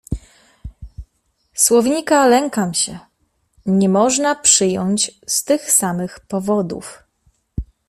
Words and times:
"Słownika 1.53 2.27
lękam 2.27 2.73
się, 2.73 2.99
nie 3.65 3.89
można 3.89 4.35
przyjąć 4.35 5.11
z 5.27 5.43
tych 5.43 5.71
samych 5.71 6.19
powodów." 6.19 7.03